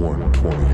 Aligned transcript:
120. 0.00 0.69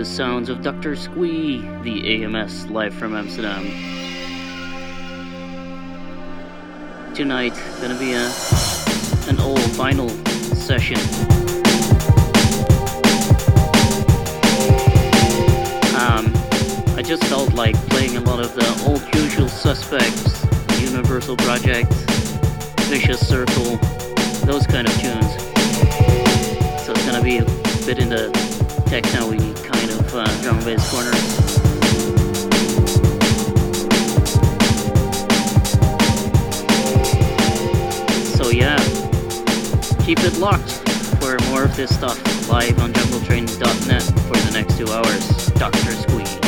The 0.00 0.06
sounds 0.06 0.48
of 0.48 0.62
Dr. 0.62 0.96
Squee, 0.96 1.60
the 1.82 2.24
AMS 2.24 2.70
live 2.70 2.94
from 2.94 3.14
Amsterdam. 3.14 3.66
Tonight, 7.14 7.52
gonna 7.82 7.98
be 7.98 8.14
a 8.14 8.24
an 9.28 9.38
old 9.40 9.60
vinyl 9.76 10.08
session. 10.56 10.96
Um, 16.00 16.32
I 16.96 17.02
just 17.02 17.22
felt 17.24 17.52
like 17.52 17.76
playing 17.90 18.16
a 18.16 18.20
lot 18.20 18.40
of 18.40 18.54
the 18.54 18.84
old 18.86 19.02
usual 19.14 19.50
suspects, 19.50 20.46
Universal 20.80 21.36
Project, 21.36 21.92
Vicious 22.88 23.20
Circle, 23.28 23.76
those 24.46 24.66
kind 24.66 24.88
of 24.88 24.94
tunes 24.94 25.30
So 26.86 26.92
it's 26.92 27.04
gonna 27.04 27.22
be 27.22 27.36
a 27.36 27.44
bit 27.84 27.98
in 27.98 28.08
the 28.08 28.30
techno 28.86 29.30
kind 29.80 29.92
of 29.92 30.14
uh, 30.14 30.42
drum 30.42 30.56
and 30.56 30.64
bass 30.66 30.90
corner. 30.90 31.12
So 38.36 38.50
yeah, 38.50 38.78
keep 40.04 40.18
it 40.20 40.36
locked 40.38 40.70
for 41.20 41.38
more 41.50 41.64
of 41.64 41.74
this 41.76 41.94
stuff 41.94 42.18
live 42.48 42.78
on 42.80 42.92
jungletrain.net 42.92 44.02
for 44.02 44.36
the 44.36 44.50
next 44.52 44.76
two 44.76 44.88
hours. 44.88 45.46
Dr. 45.52 45.92
Squee. 45.92 46.39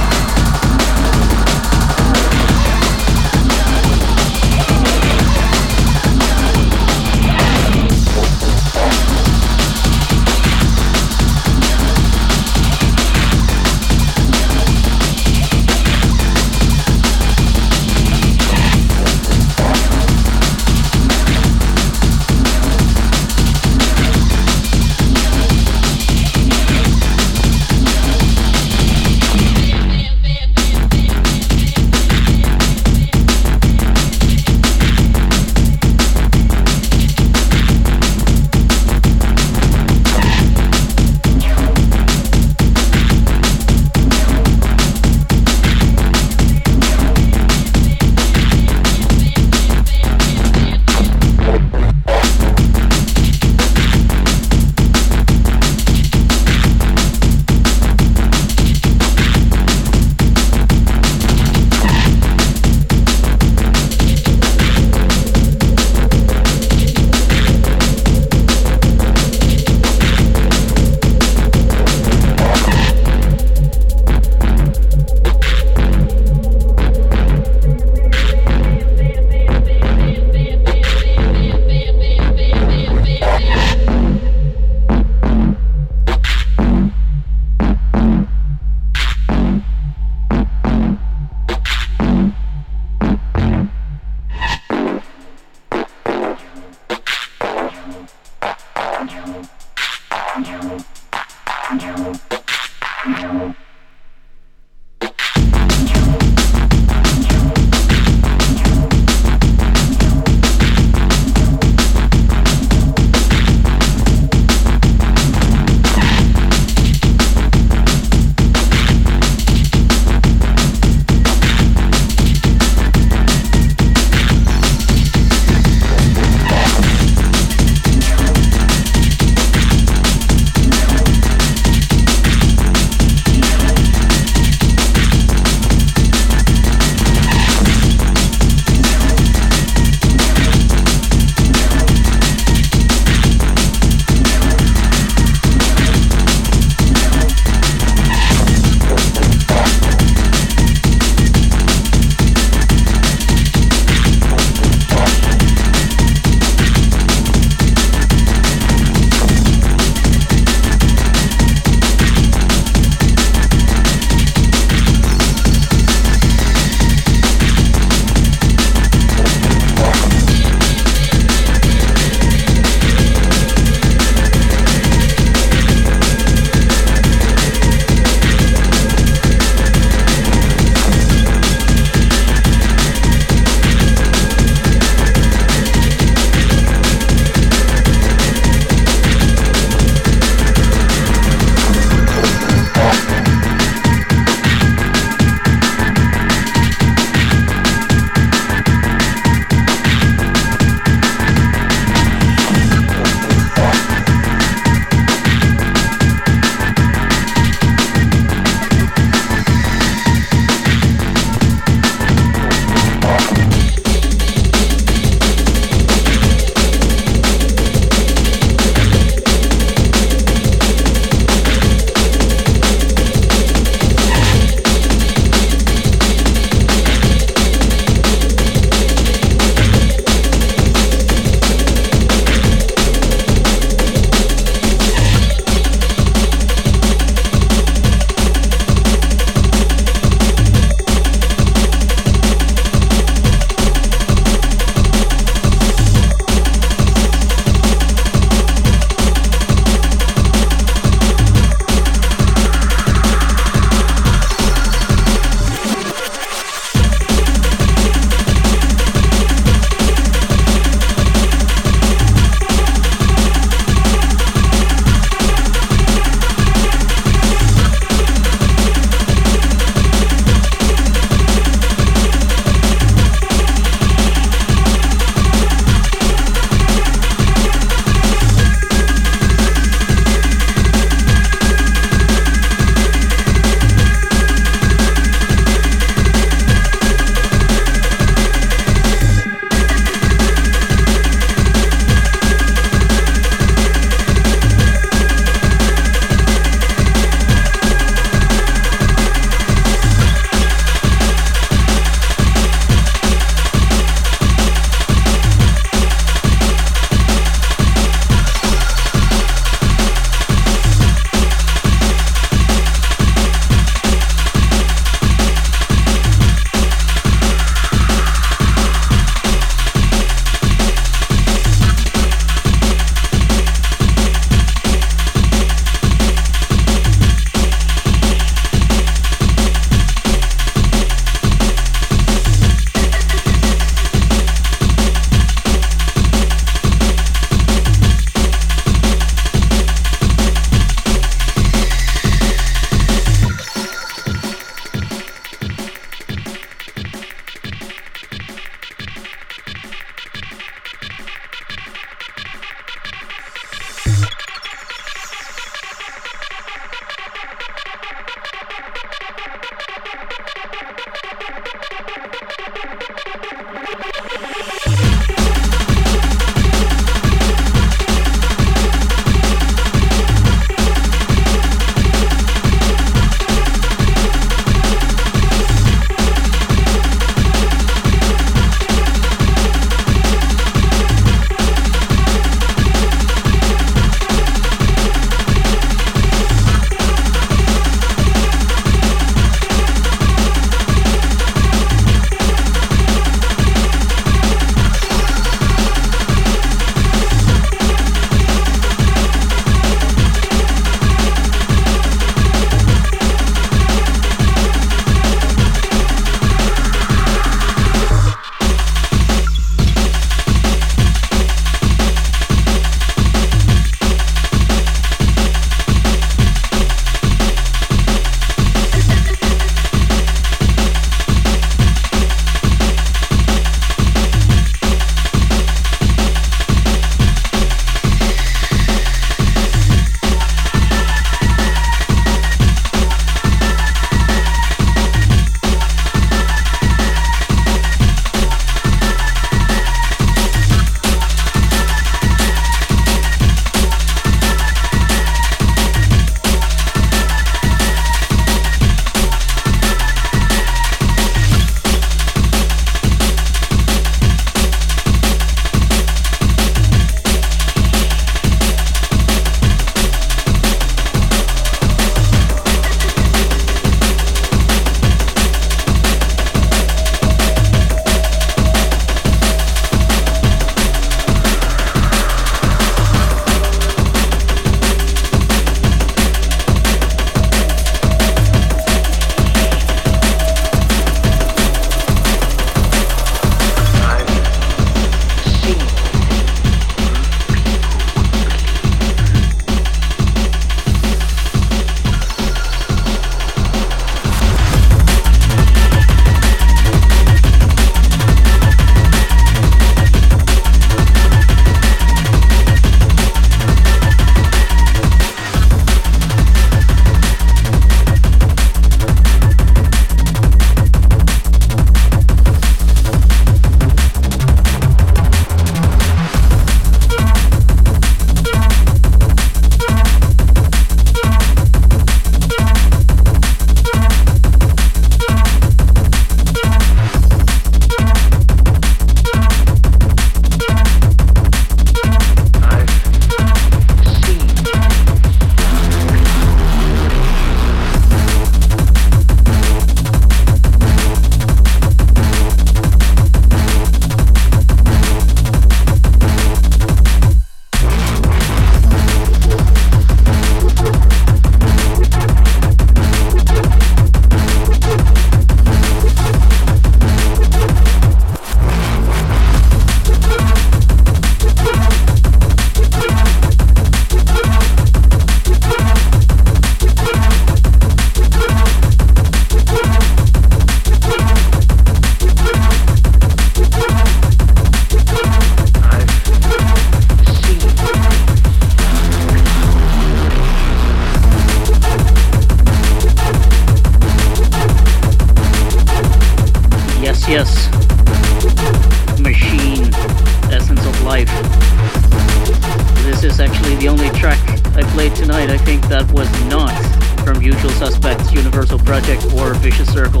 Universal 598.40 598.64
Project, 598.64 599.04
or 599.20 599.34
Vicious 599.34 599.70
Circle. 599.70 600.00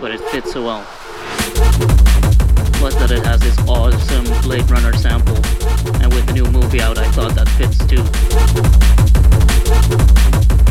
But 0.00 0.10
it 0.10 0.18
fits 0.32 0.52
so 0.52 0.64
well. 0.64 0.84
Plus 2.80 2.96
that 2.96 3.12
it 3.12 3.24
has 3.24 3.38
this 3.38 3.56
awesome 3.68 4.24
Blade 4.42 4.68
Runner 4.68 4.92
sample. 4.94 5.36
And 6.02 6.12
with 6.12 6.26
the 6.26 6.32
new 6.32 6.46
movie 6.46 6.80
out, 6.80 6.98
I 6.98 7.08
thought 7.12 7.36
that 7.36 7.48
fits 7.50 7.78
too. 7.86 8.02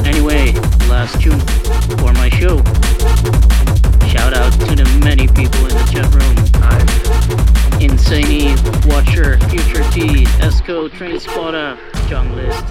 Anyway, 0.04 0.52
last 0.90 1.22
tune 1.22 1.40
for 2.00 2.12
my 2.12 2.28
show. 2.28 2.58
Shout 4.12 4.34
out 4.34 4.52
to 4.68 4.76
the 4.76 5.00
many 5.02 5.26
people 5.26 5.62
in 5.68 5.76
the 5.80 5.88
chat 5.88 6.12
room. 6.12 6.36
Insane 7.80 8.58
Watcher, 8.90 9.40
Future 9.48 9.90
T, 9.92 10.26
Esco, 10.44 10.92
Train 10.92 11.18
Spotter, 11.18 11.80
John 12.10 12.36
List, 12.36 12.66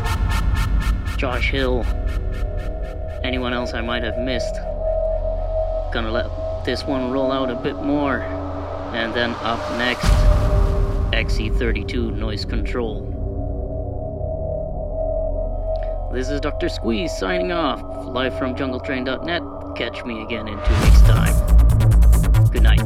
Josh 1.16 1.50
Hill, 1.50 1.86
anyone 3.28 3.52
else 3.52 3.74
I 3.74 3.82
might 3.82 4.02
have 4.02 4.18
missed. 4.18 4.54
Gonna 5.92 6.10
let 6.10 6.64
this 6.64 6.84
one 6.84 7.10
roll 7.10 7.30
out 7.30 7.50
a 7.50 7.54
bit 7.56 7.76
more. 7.76 8.22
And 8.94 9.12
then 9.12 9.32
up 9.42 9.60
next, 9.76 10.06
XE32 11.12 12.16
Noise 12.16 12.46
Control. 12.46 13.04
This 16.10 16.30
is 16.30 16.40
Dr. 16.40 16.70
Squeeze 16.70 17.12
signing 17.18 17.52
off, 17.52 17.82
live 18.06 18.38
from 18.38 18.54
jungletrain.net. 18.54 19.42
Catch 19.76 20.06
me 20.06 20.22
again 20.22 20.48
in 20.48 20.56
two 20.64 20.74
weeks' 20.82 21.02
time. 21.02 21.34
Good 22.50 22.62
night. 22.62 22.80